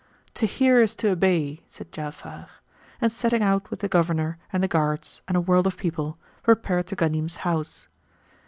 "To 0.33 0.47
hear 0.47 0.79
is 0.79 0.95
to 0.95 1.11
obey," 1.11 1.61
said 1.67 1.91
Ja'afar; 1.91 2.47
and 2.99 3.11
setting 3.11 3.43
out 3.43 3.69
with 3.69 3.81
the 3.81 3.87
Governor 3.87 4.39
and 4.51 4.63
the 4.63 4.67
guards 4.67 5.21
and 5.27 5.37
a 5.37 5.41
world 5.41 5.67
of 5.67 5.77
people, 5.77 6.17
repaired 6.47 6.87
to 6.87 6.95
Ghanim's 6.95 7.35
house. 7.45 7.87